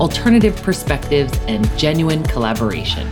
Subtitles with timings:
[0.00, 3.10] alternative perspectives, and genuine collaboration.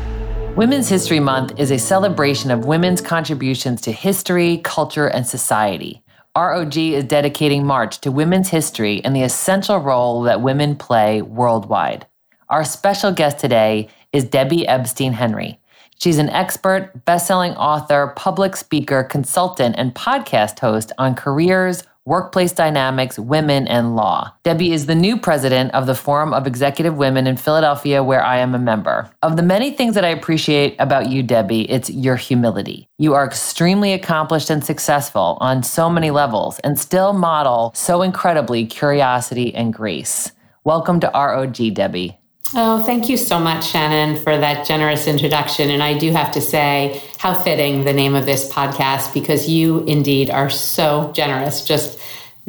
[0.56, 6.02] Women's History Month is a celebration of women's contributions to history, culture, and society.
[6.36, 12.06] ROG is dedicating March to women's history and the essential role that women play worldwide.
[12.48, 15.60] Our special guest today is Debbie Epstein Henry.
[16.00, 23.20] She's an expert, best-selling author, public speaker, consultant, and podcast host on careers, workplace dynamics,
[23.20, 24.32] women, and law.
[24.42, 28.38] Debbie is the new president of the Forum of Executive Women in Philadelphia, where I
[28.38, 29.08] am a member.
[29.22, 32.88] Of the many things that I appreciate about you, Debbie, it's your humility.
[32.98, 38.66] You are extremely accomplished and successful on so many levels and still model so incredibly
[38.66, 40.32] curiosity and grace.
[40.64, 42.18] Welcome to ROG, Debbie.
[42.52, 45.70] Oh, thank you so much, Shannon, for that generous introduction.
[45.70, 49.84] And I do have to say, how fitting the name of this podcast, because you
[49.84, 51.64] indeed are so generous.
[51.64, 51.99] Just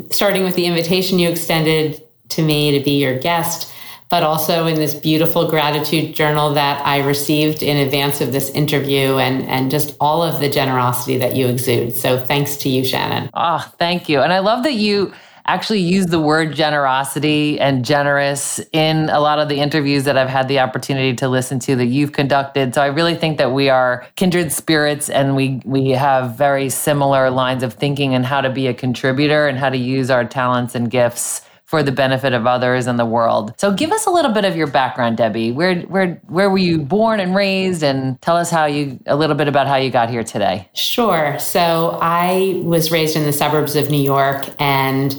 [0.10, 3.72] starting with the invitation you extended to me to be your guest,
[4.10, 9.18] but also in this beautiful gratitude journal that I received in advance of this interview,
[9.18, 11.96] and, and just all of the generosity that you exude.
[11.96, 13.30] So thanks to you, Shannon.
[13.34, 14.22] Oh, thank you.
[14.22, 15.14] And I love that you
[15.46, 20.30] actually use the word generosity and generous in a lot of the interviews that I've
[20.30, 22.76] had the opportunity to listen to that you've conducted.
[22.76, 27.30] So I really think that we are kindred spirits and we we have very similar
[27.30, 30.76] lines of thinking and how to be a contributor and how to use our talents
[30.76, 33.54] and gifts for the benefit of others and the world.
[33.58, 35.54] So give us a little bit of your background, Debbie.
[35.54, 39.38] Where where where were you born and raised and tell us how you a little
[39.38, 40.68] bit about how you got here today.
[40.74, 41.40] Sure.
[41.40, 45.16] So I was raised in the suburbs of New York and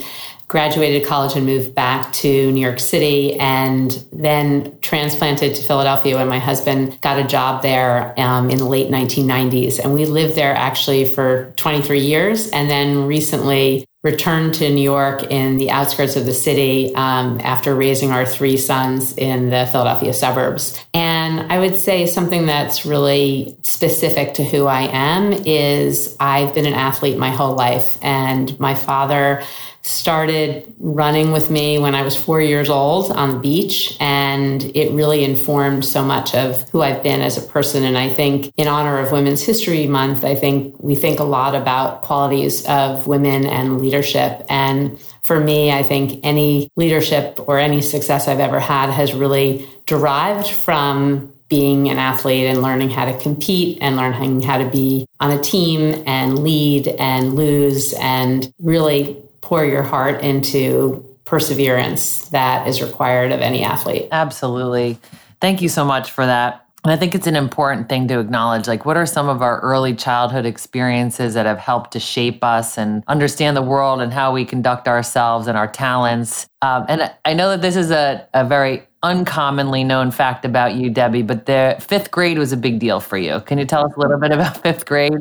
[0.48, 6.28] graduated college and moved back to New York City and then transplanted to Philadelphia when
[6.28, 9.78] my husband got a job there um, in the late 1990s.
[9.78, 15.22] And we lived there actually for 23 years and then recently returned to New York
[15.30, 20.12] in the outskirts of the city um, after raising our three sons in the Philadelphia
[20.12, 20.76] suburbs.
[20.92, 26.66] And I would say something that's really specific to who I am is I've been
[26.66, 29.44] an athlete my whole life, and my father
[29.82, 33.96] started running with me when I was four years old on the beach.
[34.00, 37.82] And it really informed so much of who I've been as a person.
[37.82, 41.54] And I think in honor of Women's History Month, I think we think a lot
[41.54, 44.46] about qualities of women and leadership.
[44.48, 49.68] And for me, I think any leadership or any success I've ever had has really
[49.86, 55.06] derived from being an athlete and learning how to compete and learning how to be
[55.20, 62.66] on a team and lead and lose and really pour your heart into perseverance that
[62.66, 64.08] is required of any athlete.
[64.10, 64.98] Absolutely.
[65.40, 66.66] Thank you so much for that.
[66.84, 68.66] And I think it's an important thing to acknowledge.
[68.66, 72.76] Like, what are some of our early childhood experiences that have helped to shape us
[72.76, 76.48] and understand the world and how we conduct ourselves and our talents?
[76.60, 80.90] Um, and I know that this is a, a very uncommonly known fact about you,
[80.90, 83.40] Debbie, but the fifth grade was a big deal for you.
[83.40, 85.20] Can you tell us a little bit about fifth grade?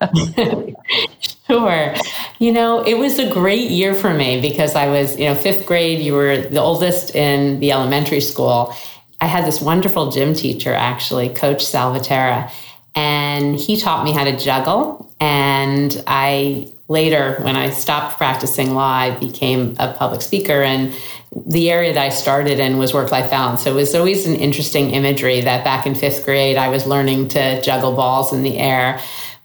[1.50, 1.94] Sure.
[2.38, 5.66] You know, it was a great year for me because I was, you know, fifth
[5.66, 8.72] grade, you were the oldest in the elementary school.
[9.20, 12.52] I had this wonderful gym teacher, actually, Coach Salvatera,
[12.94, 15.12] and he taught me how to juggle.
[15.18, 20.62] And I later, when I stopped practicing law, I became a public speaker.
[20.62, 20.94] And
[21.34, 23.64] the area that I started in was work life balance.
[23.64, 27.28] So it was always an interesting imagery that back in fifth grade, I was learning
[27.28, 29.00] to juggle balls in the air.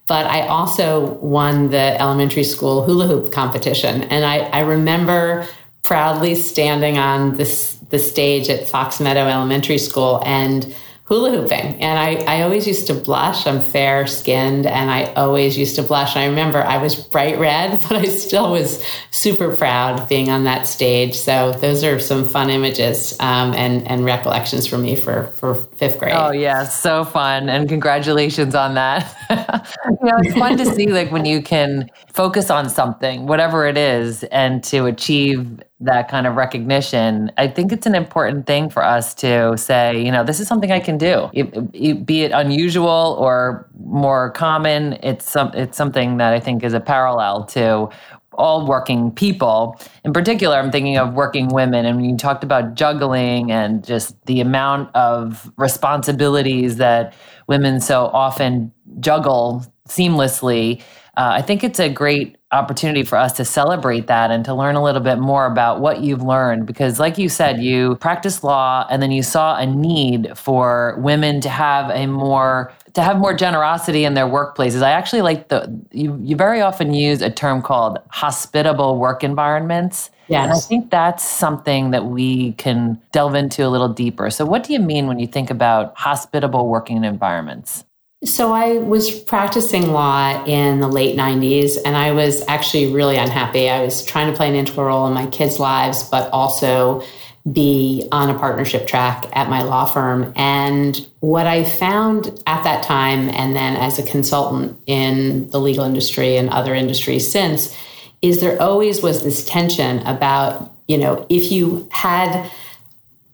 [0.07, 4.03] But I also won the elementary school hula hoop competition.
[4.03, 5.47] And I, I remember
[5.83, 11.79] proudly standing on this, the stage at Fox Meadow Elementary School and hula hooping.
[11.83, 13.45] And I, I always used to blush.
[13.45, 16.15] I'm fair skinned and I always used to blush.
[16.15, 20.45] And I remember I was bright red, but I still was super proud being on
[20.45, 21.15] that stage.
[21.15, 25.99] So those are some fun images um, and, and recollections for me for, for fifth
[25.99, 26.15] grade.
[26.15, 26.63] Oh, yeah.
[26.63, 27.49] So fun.
[27.49, 29.15] And congratulations on that.
[29.29, 33.77] you know, it's fun to see like when you can focus on something, whatever it
[33.77, 38.83] is, and to achieve that kind of recognition, I think it's an important thing for
[38.83, 41.29] us to say, you know, this is something I can do.
[41.33, 46.63] It, it, be it unusual or more common, it's some, it's something that I think
[46.63, 47.89] is a parallel to
[48.37, 49.79] all working people.
[50.03, 51.85] In particular, I'm thinking of working women.
[51.85, 57.13] And you talked about juggling and just the amount of responsibilities that
[57.47, 60.81] women so often juggle seamlessly.
[61.17, 64.75] Uh, I think it's a great opportunity for us to celebrate that and to learn
[64.75, 66.65] a little bit more about what you've learned.
[66.65, 71.39] Because, like you said, you practiced law and then you saw a need for women
[71.41, 74.81] to have a more to have more generosity in their workplaces.
[74.81, 80.09] I actually like the you, you very often use a term called hospitable work environments.
[80.27, 80.43] Yes.
[80.43, 84.29] And I think that's something that we can delve into a little deeper.
[84.31, 87.84] So what do you mean when you think about hospitable working environments?
[88.25, 93.69] So I was practicing law in the late 90s and I was actually really unhappy.
[93.69, 97.03] I was trying to play an integral role in my kids' lives, but also
[97.51, 100.33] be on a partnership track at my law firm.
[100.35, 105.85] And what I found at that time, and then as a consultant in the legal
[105.85, 107.77] industry and other industries since,
[108.23, 112.49] is there always was this tension about, you know, if you had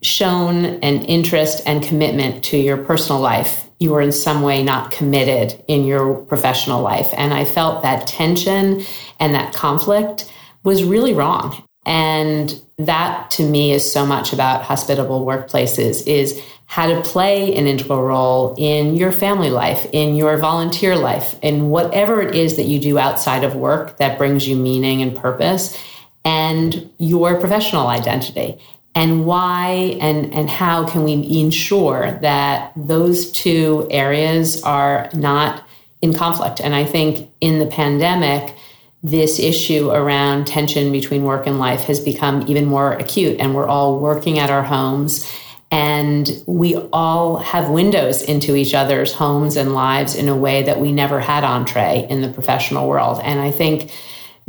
[0.02, 4.92] shown an interest and commitment to your personal life, you were in some way not
[4.92, 7.10] committed in your professional life.
[7.18, 8.84] And I felt that tension
[9.20, 10.32] and that conflict
[10.64, 11.64] was really wrong.
[11.84, 17.66] And that to me is so much about hospitable workplaces is how to play an
[17.66, 22.66] integral role in your family life, in your volunteer life, in whatever it is that
[22.66, 25.76] you do outside of work that brings you meaning and purpose
[26.24, 28.60] and your professional identity.
[28.94, 35.64] And why and, and how can we ensure that those two areas are not
[36.02, 36.60] in conflict?
[36.60, 38.56] And I think in the pandemic,
[39.04, 43.68] this issue around tension between work and life has become even more acute, and we're
[43.68, 45.30] all working at our homes.
[45.72, 50.82] And we all have windows into each other's homes and lives in a way that
[50.82, 53.22] we never had entree in the professional world.
[53.24, 53.90] And I think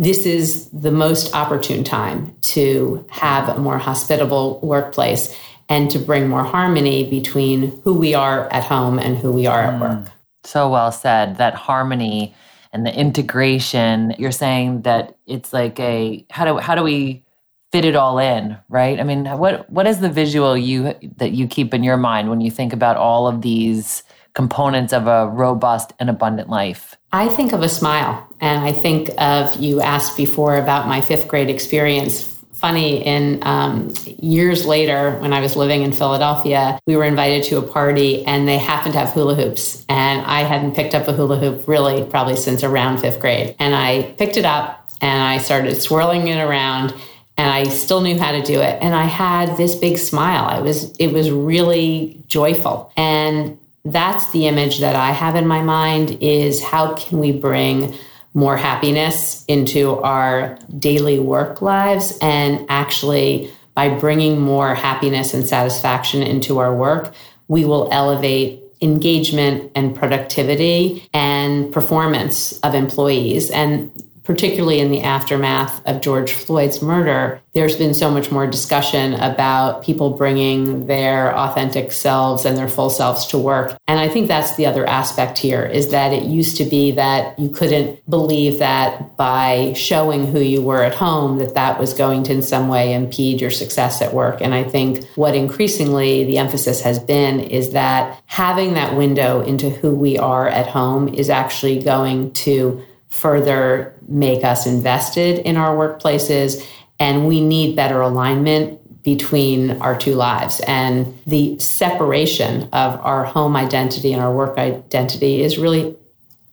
[0.03, 5.37] this is the most opportune time to have a more hospitable workplace
[5.69, 9.63] and to bring more harmony between who we are at home and who we are
[9.63, 9.81] at hmm.
[9.81, 10.13] work.
[10.45, 11.37] So well said.
[11.37, 12.35] That harmony
[12.73, 14.15] and the integration.
[14.19, 17.25] You're saying that it's like a how do how do we
[17.71, 18.99] fit it all in, right?
[18.99, 22.41] I mean, what what is the visual you that you keep in your mind when
[22.41, 24.03] you think about all of these
[24.35, 26.97] components of a robust and abundant life?
[27.12, 31.29] I think of a smile, and I think of you asked before about my fifth
[31.29, 32.29] grade experience.
[32.55, 37.59] Funny in um, years later when i was living in philadelphia we were invited to
[37.59, 39.85] a party and they happened to have hula hoops.
[39.88, 43.56] And i hadn't picked up a hula hoop really probably since around fifth grade.
[43.58, 46.94] And i picked it up and i started swirling it around
[47.37, 48.81] and i still knew how to do it.
[48.81, 50.44] And i had this big smile.
[50.44, 52.93] I was it was really joyful.
[52.97, 57.94] And that's the image that i have in my mind is how can we bring
[58.34, 66.23] more happiness into our daily work lives and actually by bringing more happiness and satisfaction
[66.23, 67.12] into our work
[67.49, 73.50] we will elevate engagement and productivity and performance of employees.
[73.50, 73.93] And
[74.25, 79.85] particularly in the aftermath of George Floyd's murder, there's been so much more discussion about
[79.85, 83.77] people bringing their authentic selves and their full selves to work.
[83.87, 87.39] And I think that's the other aspect here is that it used to be that
[87.39, 92.23] you couldn't believe that by showing who you were at home that that was going
[92.25, 94.41] to in some way impede your success at work.
[94.41, 99.69] And I think what increasingly the emphasis has been is that having that window into
[99.69, 102.82] who we are at home is actually going to
[103.13, 106.67] further make us invested in our workplaces.
[106.99, 110.61] And we need better alignment between our two lives.
[110.67, 115.95] And the separation of our home identity and our work identity is really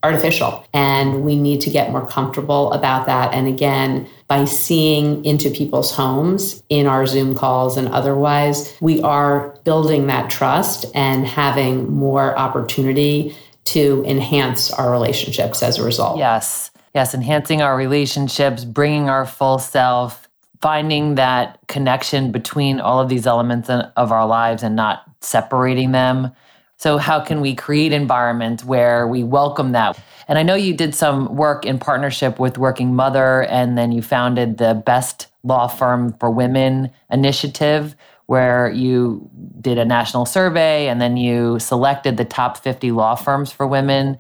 [0.04, 0.66] artificial.
[0.74, 3.34] And we need to get more comfortable about that.
[3.34, 9.58] And again, by seeing into people's homes in our Zoom calls and otherwise, we are
[9.64, 13.36] building that trust and having more opportunity
[13.74, 16.18] to enhance our relationships as a result.
[16.18, 16.72] Yes.
[16.96, 17.14] Yes.
[17.14, 20.28] Enhancing our relationships, bringing our full self,
[20.62, 26.32] finding that connection between all of these elements of our lives and not separating them.
[26.78, 30.00] So, how can we create environments where we welcome that?
[30.30, 34.02] And I know you did some work in partnership with Working Mother, and then you
[34.02, 37.96] founded the Best Law Firm for Women initiative,
[38.30, 39.28] where you
[39.60, 44.20] did a national survey and then you selected the top 50 law firms for women.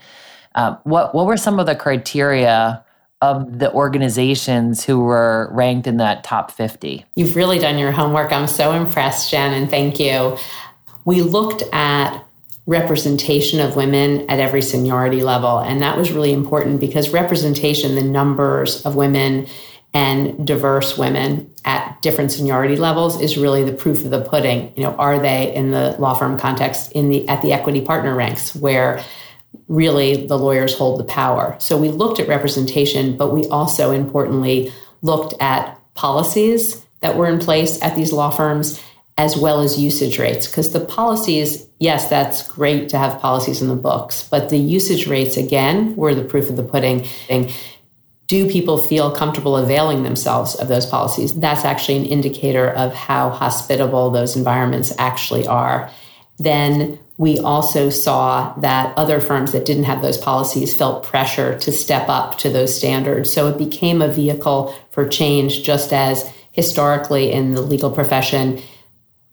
[0.55, 2.83] Uh, what, what were some of the criteria
[3.21, 7.05] of the organizations who were ranked in that top 50?
[7.15, 8.31] You've really done your homework.
[8.31, 10.35] I'm so impressed, Jen, and thank you.
[11.05, 12.19] We looked at
[12.65, 15.59] representation of women at every seniority level.
[15.59, 19.45] And that was really important because representation, the numbers of women
[19.93, 24.71] and diverse women at different seniority levels is really the proof of the pudding.
[24.75, 28.15] You know, are they in the law firm context in the at the equity partner
[28.15, 29.03] ranks where
[29.67, 31.55] really the lawyers hold the power.
[31.59, 37.39] So we looked at representation, but we also importantly looked at policies that were in
[37.39, 38.81] place at these law firms
[39.17, 40.47] as well as usage rates.
[40.47, 45.07] Because the policies, yes, that's great to have policies in the books, but the usage
[45.07, 47.05] rates, again, were the proof of the pudding.
[48.29, 51.33] Do people feel comfortable availing themselves of those policies?
[51.33, 55.89] That's actually an indicator of how hospitable those environments actually are.
[56.37, 61.71] Then we also saw that other firms that didn't have those policies felt pressure to
[61.71, 63.33] step up to those standards.
[63.33, 68.61] So it became a vehicle for change, just as historically in the legal profession,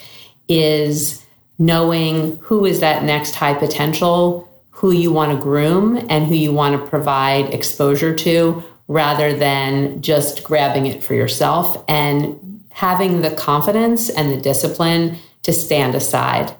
[0.47, 1.23] is
[1.59, 6.53] knowing who is that next high potential, who you want to groom, and who you
[6.53, 13.31] want to provide exposure to rather than just grabbing it for yourself and having the
[13.31, 16.55] confidence and the discipline to stand aside.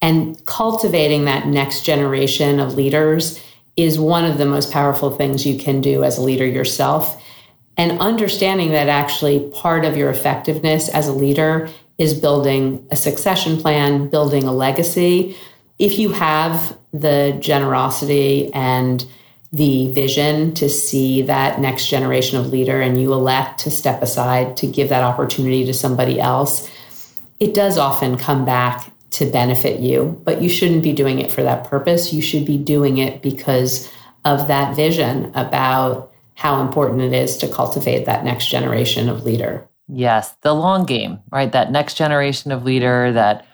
[0.00, 3.42] And cultivating that next generation of leaders
[3.76, 7.22] is one of the most powerful things you can do as a leader yourself
[7.76, 13.58] and understanding that actually part of your effectiveness as a leader is building a succession
[13.58, 15.36] plan, building a legacy.
[15.78, 19.06] If you have the generosity and
[19.52, 24.56] the vision to see that next generation of leader and you elect to step aside
[24.58, 26.70] to give that opportunity to somebody else,
[27.38, 31.42] it does often come back to benefit you, but you shouldn't be doing it for
[31.42, 32.12] that purpose.
[32.12, 33.92] You should be doing it because
[34.24, 39.68] of that vision about how important it is to cultivate that next generation of leader.
[39.88, 41.52] Yes, the long game, right?
[41.52, 43.46] That next generation of leader that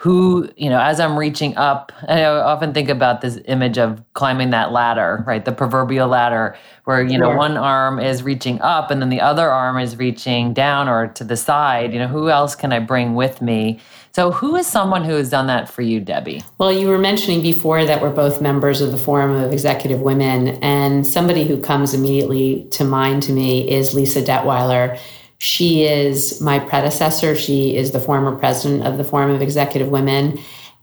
[0.00, 4.48] who, you know, as I'm reaching up, I often think about this image of climbing
[4.48, 5.44] that ladder, right?
[5.44, 9.50] The proverbial ladder where, you know, one arm is reaching up and then the other
[9.50, 11.92] arm is reaching down or to the side.
[11.92, 13.78] You know, who else can I bring with me?
[14.12, 16.42] So, who is someone who has done that for you, Debbie?
[16.58, 20.48] Well, you were mentioning before that we're both members of the Forum of Executive Women,
[20.62, 24.98] and somebody who comes immediately to mind to me is Lisa Detweiler.
[25.38, 27.36] She is my predecessor.
[27.36, 30.40] She is the former president of the Forum of Executive Women,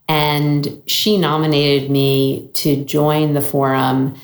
[0.07, 4.15] and she nominated me to join the forum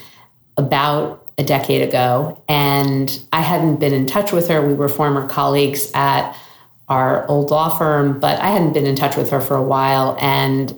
[0.55, 2.41] about a decade ago.
[2.47, 4.65] And I hadn't been in touch with her.
[4.65, 6.37] We were former colleagues at
[6.89, 10.17] our old law firm, but I hadn't been in touch with her for a while.
[10.19, 10.77] And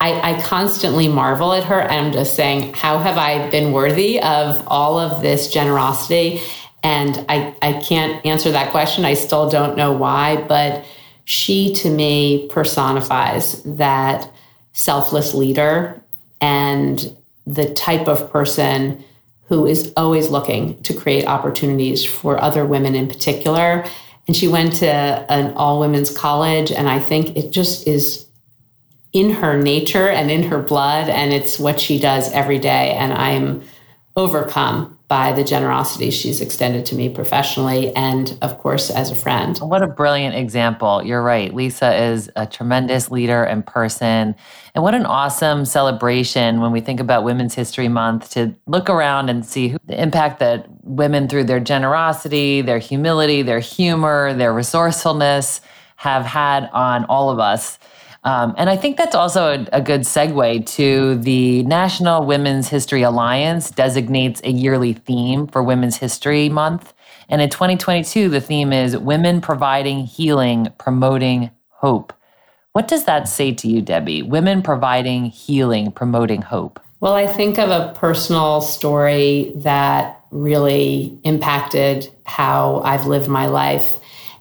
[0.00, 1.80] I, I, constantly marvel at her.
[1.80, 6.42] And I'm just saying, how have I been worthy of all of this generosity?
[6.82, 9.04] And I, I can't answer that question.
[9.04, 10.84] I still don't know why, but
[11.24, 14.30] she to me personifies that
[14.72, 16.02] selfless leader
[16.40, 19.02] and the type of person
[19.46, 23.84] who is always looking to create opportunities for other women in particular
[24.26, 26.72] and she went to an all women's college.
[26.72, 28.26] And I think it just is
[29.12, 31.08] in her nature and in her blood.
[31.08, 32.92] And it's what she does every day.
[32.92, 33.62] And I'm
[34.16, 39.58] overcome by the generosity she's extended to me professionally and, of course, as a friend.
[39.58, 41.02] What a brilliant example.
[41.04, 41.52] You're right.
[41.54, 44.34] Lisa is a tremendous leader and person.
[44.74, 49.28] And what an awesome celebration when we think about Women's History Month to look around
[49.28, 54.54] and see who, the impact that women, through their generosity, their humility, their humor, their
[54.54, 55.60] resourcefulness,
[55.96, 57.78] have had on all of us.
[58.24, 63.02] Um, and I think that's also a, a, good segue to the National Women's History
[63.02, 66.94] Alliance designates a yearly theme for Women's History Month.
[67.28, 72.14] And in 2022, the theme is Women Providing Healing, Promoting Hope.
[72.72, 74.22] What does that say to you, Debbie?
[74.22, 76.80] Women providing healing, promoting hope.
[77.00, 83.92] Well, I think of a personal story that really impacted how I've lived my life.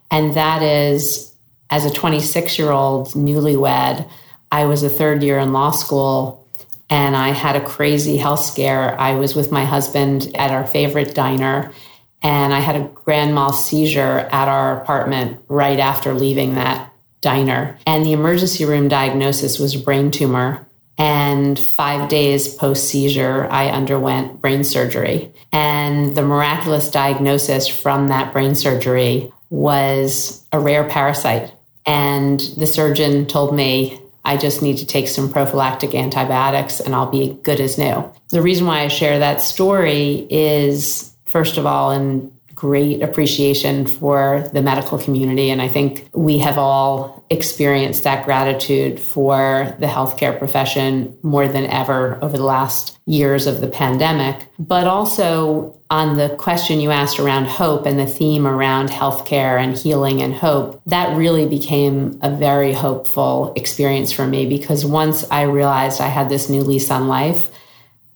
[0.09, 1.32] And that is
[1.73, 4.07] as a 26 year old newlywed,
[4.51, 6.47] I was a third year in law school
[6.87, 8.95] and I had a crazy health scare.
[8.99, 11.73] I was with my husband at our favorite diner
[12.21, 17.79] and I had a grand mal seizure at our apartment right after leaving that diner.
[17.87, 20.67] And the emergency room diagnosis was a brain tumor.
[20.99, 25.33] And five days post seizure, I underwent brain surgery.
[25.51, 31.51] And the miraculous diagnosis from that brain surgery was a rare parasite
[31.85, 37.11] and the surgeon told me I just need to take some prophylactic antibiotics and I'll
[37.11, 38.09] be good as new.
[38.29, 42.32] The reason why I share that story is, first of all, in
[42.63, 45.49] great appreciation for the medical community.
[45.49, 51.65] And I think we have all experienced that gratitude for the healthcare profession more than
[51.65, 54.47] ever over the last years of the pandemic.
[54.57, 59.77] But also on the question you asked around hope and the theme around healthcare and
[59.77, 65.41] healing and hope, that really became a very hopeful experience for me because once I
[65.41, 67.49] realized I had this new lease on life,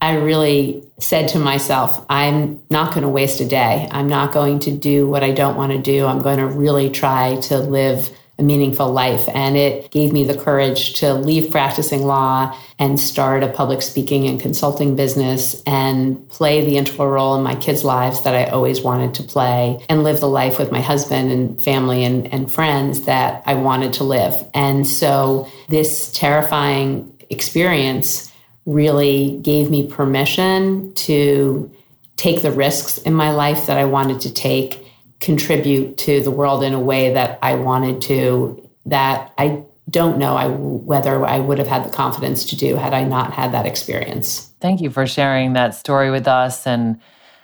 [0.02, 3.88] I really said to myself, I'm not going to waste a day.
[3.92, 6.06] I'm not going to do what I don't want to do.
[6.06, 9.28] I'm going to really try to live a meaningful life.
[9.34, 14.28] And it gave me the courage to leave practicing law and start a public speaking
[14.28, 18.82] and consulting business and play the integral role in my kids' lives that I always
[18.82, 23.02] wanted to play and live the life with my husband and family and, and friends
[23.02, 24.36] that I wanted to live.
[24.54, 28.32] And so this terrifying experience
[28.68, 31.72] really gave me permission to
[32.18, 34.86] take the risks in my life that I wanted to take,
[35.22, 40.36] contribute to the world in a way that I wanted to, that I don't know
[40.36, 43.66] I, whether I would have had the confidence to do had I not had that
[43.66, 44.52] experience.
[44.60, 47.00] Thank you for sharing that story with us and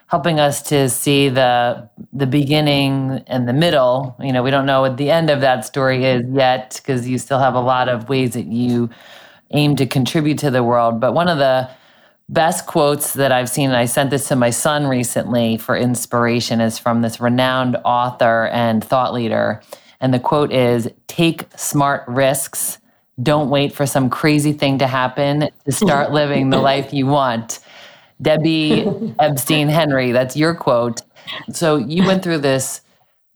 [0.08, 4.16] helping us to see the the beginning and the middle.
[4.20, 7.18] You know, we don't know what the end of that story is yet because you
[7.18, 8.90] still have a lot of ways that you
[9.54, 11.00] aim to contribute to the world.
[11.00, 11.70] But one of the
[12.30, 16.62] best quotes that I've seen, and I sent this to my son recently for inspiration,
[16.62, 19.62] is from this renowned author and thought leader.
[20.00, 22.80] And the quote is Take smart risks.
[23.22, 27.60] Don't wait for some crazy thing to happen to start living the life you want.
[28.22, 28.88] Debbie
[29.20, 31.02] Epstein Henry, that's your quote.
[31.52, 32.82] So you went through this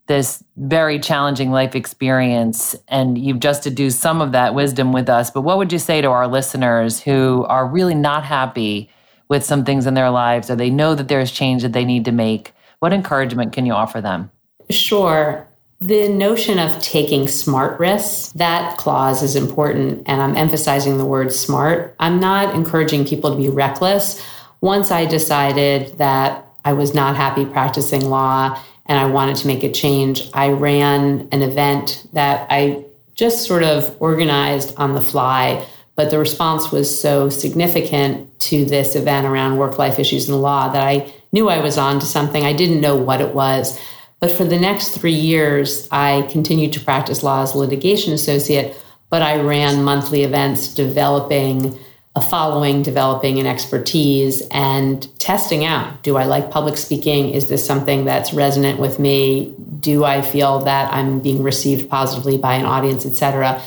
[0.08, 5.10] this very challenging life experience and you've just to do some of that wisdom with
[5.10, 5.30] us.
[5.30, 8.90] But what would you say to our listeners who are really not happy
[9.30, 12.06] with some things in their lives or they know that there's change that they need
[12.06, 12.54] to make?
[12.80, 14.32] What encouragement can you offer them?
[14.70, 15.48] Sure.
[15.80, 21.32] The notion of taking smart risks that clause is important and i'm emphasizing the word
[21.32, 21.96] smart.
[22.00, 24.24] I'm not encouraging people to be reckless.
[24.62, 29.64] Once i decided that i was not happy practicing law and I wanted to make
[29.64, 32.84] a change, I ran an event that I
[33.16, 35.66] just sort of organized on the fly.
[35.96, 40.70] But the response was so significant to this event around work life issues in law
[40.70, 42.46] that I knew I was on to something.
[42.46, 43.80] I didn't know what it was.
[44.20, 48.76] But for the next three years, I continued to practice law as a litigation associate,
[49.10, 51.78] but I ran monthly events developing
[52.18, 57.30] a following, developing an expertise, and testing out do I like public speaking?
[57.30, 59.54] Is this something that's resonant with me?
[59.80, 63.62] Do I feel that I'm being received positively by an audience, etc.?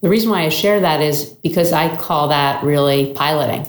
[0.00, 3.66] The reason why I share that is because I call that really piloting.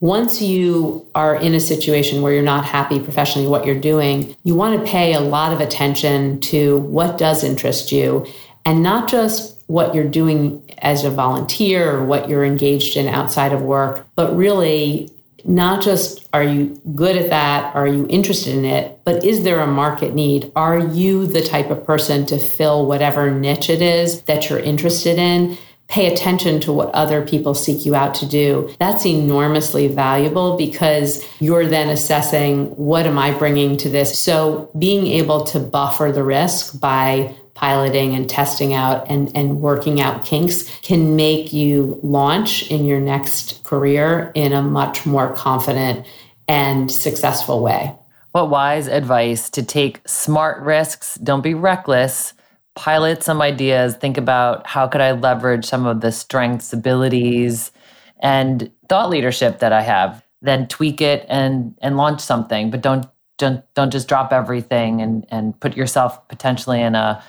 [0.00, 4.54] Once you are in a situation where you're not happy professionally what you're doing, you
[4.54, 8.26] want to pay a lot of attention to what does interest you
[8.64, 13.52] and not just what you're doing as a volunteer or what you're engaged in outside
[13.52, 15.10] of work, but really
[15.44, 19.60] not just are you good at that, are you interested in it, but is there
[19.60, 20.50] a market need?
[20.56, 25.18] Are you the type of person to fill whatever niche it is that you're interested
[25.18, 25.56] in?
[25.88, 28.74] Pay attention to what other people seek you out to do.
[28.78, 34.18] That's enormously valuable because you're then assessing what am I bringing to this.
[34.18, 40.00] So being able to buffer the risk by piloting and testing out and, and working
[40.00, 46.06] out kinks can make you launch in your next career in a much more confident
[46.46, 47.92] and successful way.
[48.32, 52.34] What wise advice to take smart risks, don't be reckless,
[52.78, 57.72] pilot some ideas, think about how could I leverage some of the strengths, abilities,
[58.20, 63.06] and thought leadership that I have, then tweak it and and launch something, but don't
[63.36, 67.20] don't don't just drop everything and and put yourself potentially in a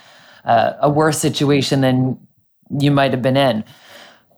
[0.45, 2.19] a, a worse situation than
[2.79, 3.63] you might have been in.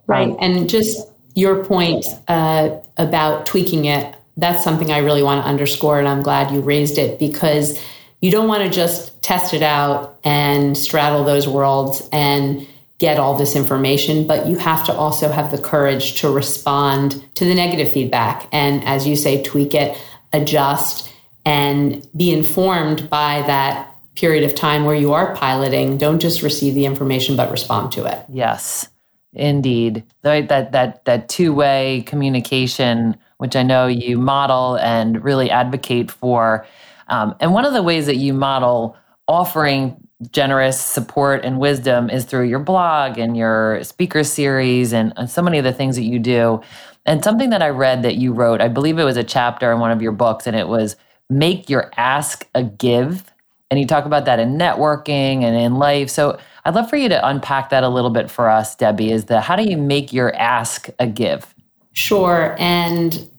[0.08, 0.30] Right.
[0.30, 5.50] Um, and just your point uh, about tweaking it, that's something I really want to
[5.50, 6.00] underscore.
[6.00, 7.78] And I'm glad you raised it because
[8.22, 12.68] you don't want to just test it out and straddle those worlds and
[13.00, 17.44] get all this information, but you have to also have the courage to respond to
[17.44, 18.48] the negative feedback.
[18.52, 20.00] And as you say, tweak it,
[20.34, 21.12] adjust,
[21.44, 26.76] and be informed by that period of time where you are piloting, don't just receive
[26.76, 28.24] the information but respond to it.
[28.30, 28.88] Yes,
[29.34, 30.04] indeed.
[30.22, 36.68] That that that, that two-way communication, which I know you model and really advocate for.
[37.12, 38.97] Um, and one of the ways that you model
[39.28, 39.95] offering
[40.32, 45.41] generous support and wisdom is through your blog and your speaker series and, and so
[45.41, 46.62] many of the things that you do.
[47.06, 49.80] And something that I read that you wrote, I believe it was a chapter in
[49.80, 50.95] one of your books, and it was
[51.30, 53.32] make your ask a give
[53.71, 56.10] and you talk about that in networking and in life.
[56.10, 59.12] So I'd love for you to unpack that a little bit for us, Debbie.
[59.12, 61.56] Is the how do you make your ask a give?
[61.93, 62.56] Sure.
[62.60, 63.30] And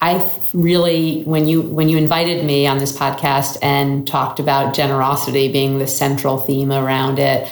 [0.00, 5.50] I really when you when you invited me on this podcast and talked about generosity
[5.50, 7.50] being the central theme around it,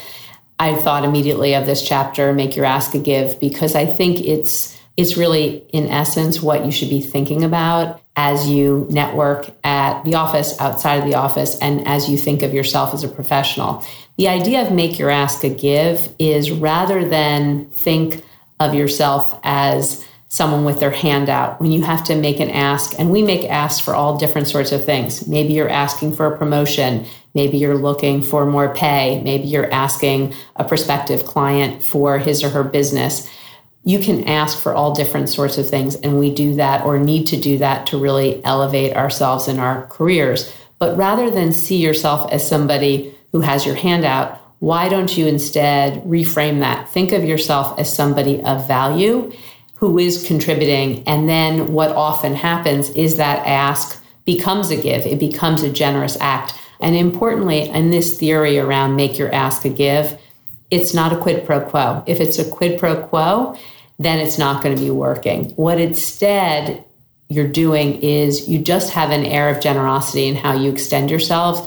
[0.59, 4.79] I thought immediately of this chapter, Make Your Ask a Give, because I think it's
[4.97, 10.15] it's really in essence what you should be thinking about as you network at the
[10.15, 13.85] office, outside of the office, and as you think of yourself as a professional.
[14.17, 18.23] The idea of make your ask a give is rather than think
[18.61, 20.05] of yourself as
[20.35, 21.61] someone with their hand out.
[21.61, 24.73] When you have to make an ask and we make asks for all different sorts
[24.73, 25.29] of things.
[25.29, 27.07] Maybe you're asking for a promotion.
[27.35, 29.23] Maybe you're looking for more pay.
[29.23, 33.31] Maybe you're asking a prospective client for his or her business.
[33.85, 37.29] You can ask for all different sorts of things and we do that or need
[37.29, 40.53] to do that to really elevate ourselves in our careers.
[40.81, 45.27] But rather than see yourself as somebody who has your hand out why don't you
[45.27, 46.89] instead reframe that?
[46.89, 49.31] Think of yourself as somebody of value
[49.89, 55.19] who is contributing and then what often happens is that ask becomes a give it
[55.19, 60.19] becomes a generous act and importantly in this theory around make your ask a give
[60.71, 63.57] it's not a quid pro quo if it's a quid pro quo
[63.99, 65.51] then it's not going to be working.
[65.51, 66.85] What instead
[67.29, 71.61] you're doing is you just have an air of generosity in how you extend yourselves.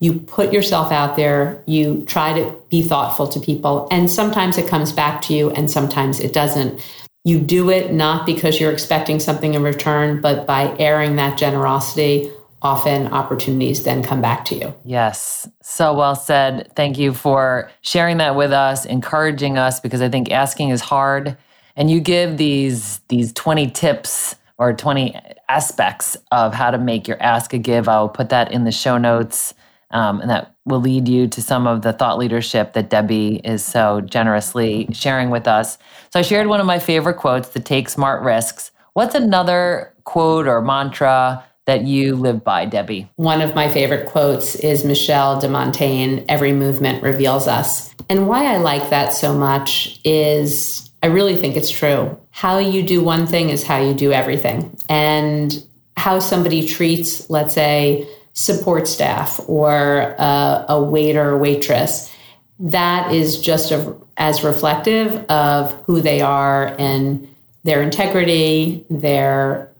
[0.00, 4.68] You put yourself out there, you try to be thoughtful to people, and sometimes it
[4.68, 6.80] comes back to you and sometimes it doesn't.
[7.24, 12.30] You do it not because you're expecting something in return, but by airing that generosity,
[12.60, 14.74] often opportunities then come back to you.
[14.84, 16.70] Yes, so well said.
[16.76, 21.36] Thank you for sharing that with us, encouraging us, because I think asking is hard
[21.76, 27.20] and you give these these 20 tips or 20 aspects of how to make your
[27.22, 29.54] ask a give i'll put that in the show notes
[29.90, 33.64] um, and that will lead you to some of the thought leadership that debbie is
[33.64, 35.78] so generously sharing with us
[36.10, 40.46] so i shared one of my favorite quotes to take smart risks what's another quote
[40.46, 43.08] or mantra that you live by, Debbie?
[43.16, 47.94] One of my favorite quotes is Michel de Montaigne Every movement reveals us.
[48.08, 52.18] And why I like that so much is I really think it's true.
[52.30, 54.76] How you do one thing is how you do everything.
[54.88, 55.64] And
[55.96, 62.12] how somebody treats, let's say, support staff or a, a waiter or waitress,
[62.58, 67.28] that is just a, as reflective of who they are and
[67.62, 69.70] their integrity, their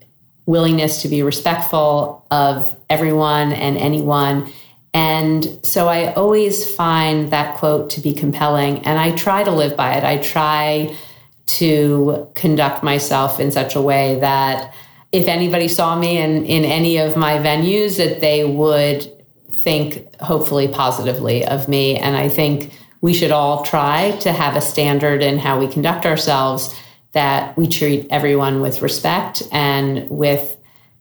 [0.47, 4.51] willingness to be respectful of everyone and anyone.
[4.93, 9.77] And so I always find that quote to be compelling and I try to live
[9.77, 10.05] by it.
[10.05, 10.97] I try
[11.47, 14.73] to conduct myself in such a way that
[15.15, 19.09] if anybody saw me in, in any of my venues, that they would
[19.53, 21.97] think hopefully positively of me.
[21.97, 26.05] And I think we should all try to have a standard in how we conduct
[26.05, 26.75] ourselves
[27.13, 30.57] that we treat everyone with respect and with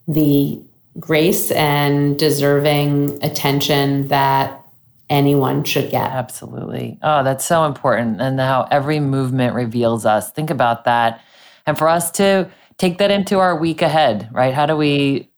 [0.08, 0.62] the
[1.00, 4.62] grace and deserving attention that
[5.10, 6.12] anyone should get.
[6.12, 7.00] Absolutely.
[7.02, 8.22] Oh, that's so important.
[8.22, 10.32] And how every movement reveals us.
[10.32, 11.20] Think about that.
[11.66, 14.54] And for us to take that into our week ahead, right?
[14.54, 15.30] How do we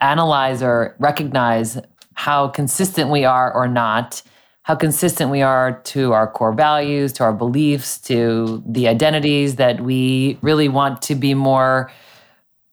[0.00, 1.78] analyze or recognize
[2.14, 4.22] how consistent we are or not?
[4.62, 9.80] How consistent we are to our core values, to our beliefs, to the identities that
[9.80, 11.90] we really want to be more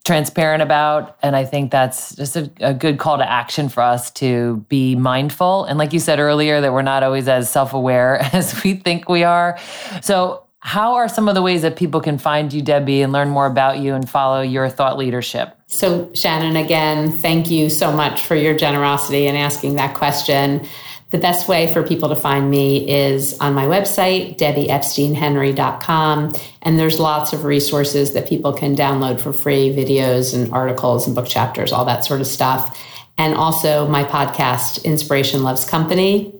[0.07, 1.17] transparent about.
[1.21, 4.95] And I think that's just a, a, good call to action for us to be
[4.95, 5.65] mindful.
[5.65, 9.09] And like you said earlier, that we're not always as self aware as we think
[9.09, 9.59] we are.
[10.01, 13.29] So, how are some of the ways that people can find you, Debbie, and learn
[13.29, 15.55] more about you and follow your thought leadership?
[15.67, 20.65] So, Shannon, again, thank you so much for your generosity in asking that question.
[21.09, 26.35] The best way for people to find me is on my website, debbieepsteinhenry.com.
[26.63, 31.15] And there's lots of resources that people can download for free videos and articles and
[31.15, 32.83] book chapters, all that sort of stuff.
[33.17, 36.33] And also my podcast, Inspiration Loves Company.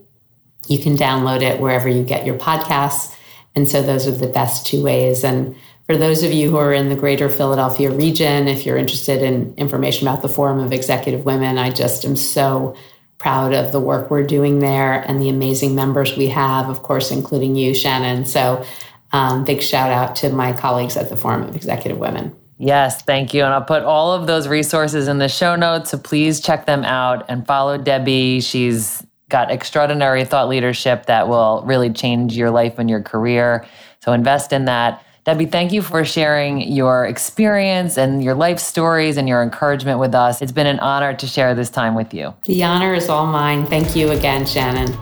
[0.66, 3.14] You can download it wherever you get your podcasts.
[3.58, 5.24] And so those are the best two ways.
[5.24, 9.20] And for those of you who are in the greater Philadelphia region, if you're interested
[9.20, 12.76] in information about the Forum of Executive Women, I just am so
[13.18, 17.10] proud of the work we're doing there and the amazing members we have, of course,
[17.10, 18.26] including you, Shannon.
[18.26, 18.64] So,
[19.10, 22.36] um, big shout out to my colleagues at the Forum of Executive Women.
[22.58, 23.42] Yes, thank you.
[23.42, 25.90] And I'll put all of those resources in the show notes.
[25.90, 28.40] So please check them out and follow Debbie.
[28.40, 33.66] She's got extraordinary thought leadership that will really change your life and your career.
[34.00, 35.04] So invest in that.
[35.24, 40.14] Debbie, thank you for sharing your experience and your life stories and your encouragement with
[40.14, 40.40] us.
[40.40, 42.34] It's been an honor to share this time with you.
[42.44, 43.66] The honor is all mine.
[43.66, 44.92] Thank you again, Shannon.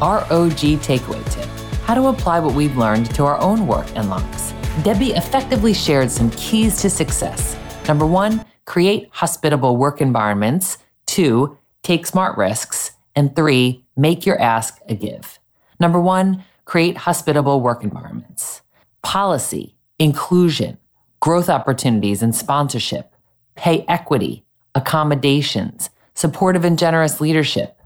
[0.00, 1.48] ROG takeaway tip
[1.88, 4.47] how to apply what we've learned to our own work and lives.
[4.82, 7.56] Debbie effectively shared some keys to success.
[7.86, 12.92] Number one, create hospitable work environments Two, take smart risks.
[13.16, 15.40] And three, make your ask a give.
[15.80, 18.60] Number one, create hospitable work environments.
[19.02, 20.76] Policy, inclusion,
[21.18, 23.14] growth opportunities and sponsorship,
[23.56, 27.80] pay equity, accommodations, supportive and generous leadership,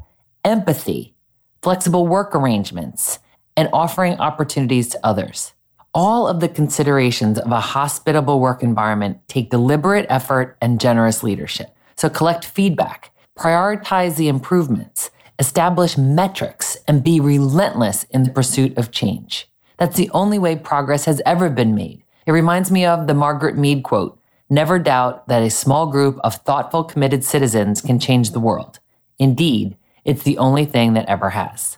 [0.44, 1.14] empathy,
[1.62, 3.20] flexible work arrangements,
[3.56, 5.52] and offering opportunities to others.
[5.94, 11.76] All of the considerations of a hospitable work environment take deliberate effort and generous leadership.
[11.96, 18.90] So collect feedback, prioritize the improvements, establish metrics, and be relentless in the pursuit of
[18.90, 19.50] change.
[19.76, 22.02] That's the only way progress has ever been made.
[22.26, 26.36] It reminds me of the Margaret Mead quote Never doubt that a small group of
[26.36, 28.78] thoughtful, committed citizens can change the world.
[29.18, 29.76] Indeed,
[30.06, 31.76] it's the only thing that ever has.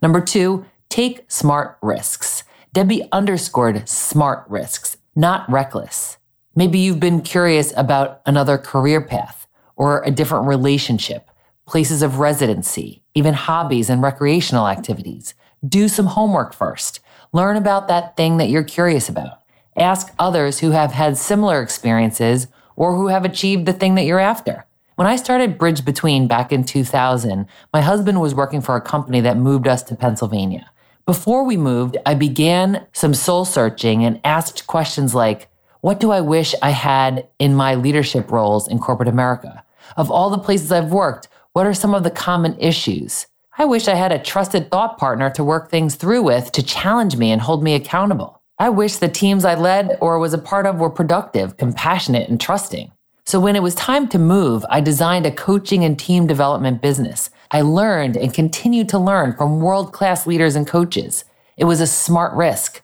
[0.00, 2.44] Number two, take smart risks.
[2.72, 6.18] Debbie underscored smart risks, not reckless.
[6.54, 11.28] Maybe you've been curious about another career path or a different relationship,
[11.66, 15.34] places of residency, even hobbies and recreational activities.
[15.66, 17.00] Do some homework first.
[17.32, 19.40] Learn about that thing that you're curious about.
[19.76, 24.20] Ask others who have had similar experiences or who have achieved the thing that you're
[24.20, 24.64] after.
[24.94, 29.20] When I started Bridge Between back in 2000, my husband was working for a company
[29.22, 30.70] that moved us to Pennsylvania.
[31.10, 35.48] Before we moved, I began some soul searching and asked questions like,
[35.80, 39.64] what do I wish I had in my leadership roles in corporate America?
[39.96, 43.26] Of all the places I've worked, what are some of the common issues?
[43.58, 47.16] I wish I had a trusted thought partner to work things through with to challenge
[47.16, 48.40] me and hold me accountable.
[48.60, 52.40] I wish the teams I led or was a part of were productive, compassionate, and
[52.40, 52.92] trusting.
[53.26, 57.30] So when it was time to move, I designed a coaching and team development business.
[57.52, 61.24] I learned and continue to learn from world class leaders and coaches.
[61.56, 62.82] It was a smart risk.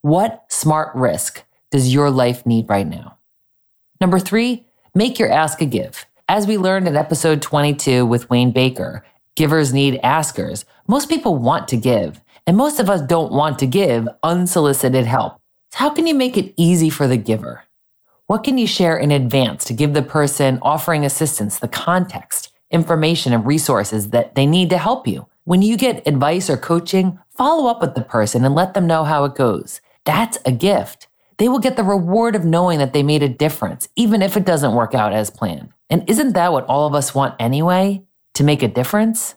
[0.00, 3.18] What smart risk does your life need right now?
[4.00, 6.06] Number three, make your ask a give.
[6.28, 9.04] As we learned in episode 22 with Wayne Baker,
[9.36, 10.64] givers need askers.
[10.88, 15.40] Most people want to give, and most of us don't want to give unsolicited help.
[15.70, 17.62] So how can you make it easy for the giver?
[18.26, 23.32] What can you share in advance to give the person offering assistance the context, information,
[23.32, 25.26] and resources that they need to help you?
[25.44, 29.04] When you get advice or coaching, follow up with the person and let them know
[29.04, 29.80] how it goes.
[30.04, 31.08] That's a gift.
[31.38, 34.44] They will get the reward of knowing that they made a difference, even if it
[34.44, 35.70] doesn't work out as planned.
[35.88, 38.02] And isn't that what all of us want anyway?
[38.34, 39.36] To make a difference?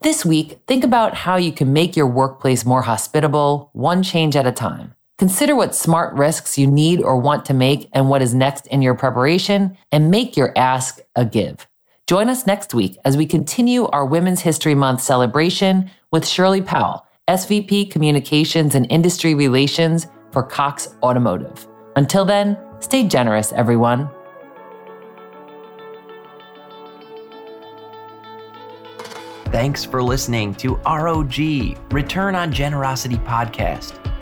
[0.00, 4.46] This week, think about how you can make your workplace more hospitable, one change at
[4.46, 4.94] a time.
[5.18, 8.82] Consider what smart risks you need or want to make and what is next in
[8.82, 11.66] your preparation, and make your ask a give.
[12.06, 17.06] Join us next week as we continue our Women's History Month celebration with Shirley Powell,
[17.28, 21.66] SVP Communications and Industry Relations for Cox Automotive.
[21.96, 24.10] Until then, stay generous, everyone.
[29.46, 31.38] Thanks for listening to ROG,
[31.90, 34.13] Return on Generosity podcast